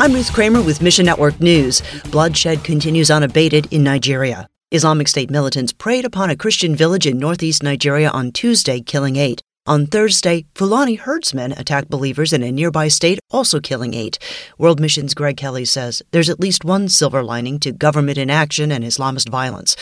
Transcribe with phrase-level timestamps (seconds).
[0.00, 1.82] I'm Ruth Kramer with Mission Network News.
[2.12, 4.46] Bloodshed continues unabated in Nigeria.
[4.70, 9.42] Islamic State militants preyed upon a Christian village in northeast Nigeria on Tuesday, killing eight.
[9.66, 14.20] On Thursday, Fulani herdsmen attacked believers in a nearby state, also killing eight.
[14.56, 18.84] World Mission's Greg Kelly says there's at least one silver lining to government inaction and
[18.84, 19.74] Islamist violence.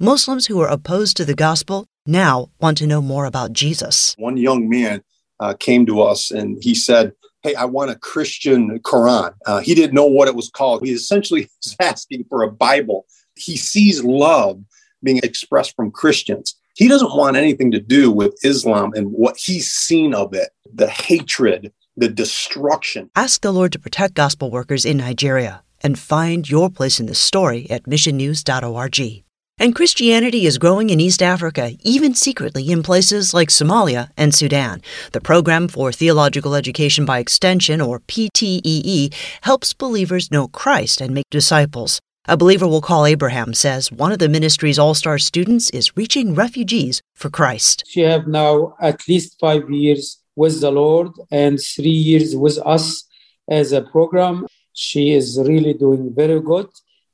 [0.00, 4.14] Muslims who are opposed to the gospel now want to know more about Jesus.
[4.18, 5.02] One young man
[5.40, 7.12] uh, came to us and he said,
[7.44, 9.34] hey, I want a Christian Quran.
[9.46, 10.84] Uh, he didn't know what it was called.
[10.84, 13.06] He essentially is asking for a Bible.
[13.36, 14.60] He sees love
[15.02, 16.56] being expressed from Christians.
[16.74, 20.88] He doesn't want anything to do with Islam and what he's seen of it, the
[20.88, 23.10] hatred, the destruction.
[23.14, 27.14] Ask the Lord to protect gospel workers in Nigeria and find your place in the
[27.14, 29.23] story at missionnews.org.
[29.56, 34.82] And Christianity is growing in East Africa, even secretly in places like Somalia and Sudan.
[35.12, 41.30] The Program for Theological Education by Extension, or PTEE, helps believers know Christ and make
[41.30, 42.00] disciples.
[42.26, 47.00] A believer we'll call Abraham says one of the ministry's all-star students is reaching refugees
[47.14, 47.84] for Christ.
[47.86, 53.04] She have now at least five years with the Lord and three years with us
[53.48, 54.48] as a program.
[54.72, 56.66] She is really doing very good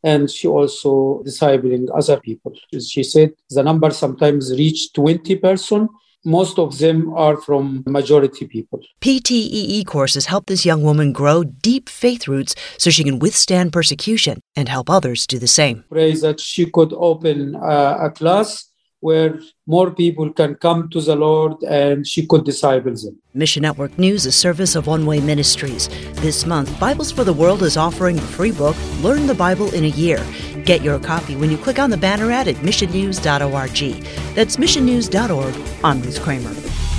[0.03, 2.53] and she also discipling other people.
[2.81, 5.89] She said the number sometimes reach 20 person.
[6.23, 8.81] Most of them are from majority people.
[9.01, 14.41] PTEE courses help this young woman grow deep faith roots so she can withstand persecution
[14.55, 15.85] and help others do the same.
[15.89, 18.70] Pray that she could open uh, a class
[19.01, 23.19] where more people can come to the Lord and she could disciple them.
[23.35, 25.89] Mission Network News, is a service of One Way Ministries.
[26.21, 29.85] This month, Bibles for the World is offering a free book, Learn the Bible in
[29.85, 30.25] a Year.
[30.65, 34.05] Get your copy when you click on the banner ad at missionnews.org.
[34.35, 35.55] That's missionnews.org.
[35.85, 36.90] I'm Ruth Kramer.